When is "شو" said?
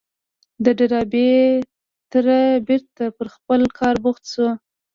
4.33-4.47